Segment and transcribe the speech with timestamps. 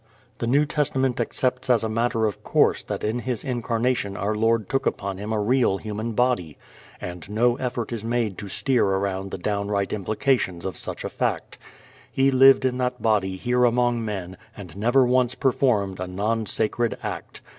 [0.39, 4.67] The New Testament accepts as a matter of course that in His incarnation our Lord
[4.67, 6.57] took upon Him a real human body,
[6.99, 11.59] and no effort is made to steer around the downright implications of such a fact.
[12.11, 16.97] He lived in that body here among men and never once performed a non sacred
[17.03, 17.41] act.